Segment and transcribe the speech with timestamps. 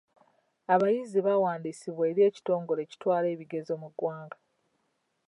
[0.73, 4.37] Abayizi baawandiisibwa eri ekitongole ekitwala ebigezo mu ggwanga.